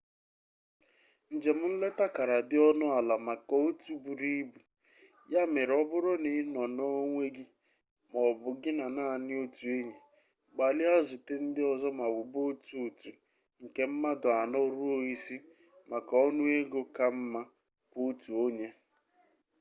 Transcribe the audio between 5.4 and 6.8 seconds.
mere ọ bụrụ na ị nọ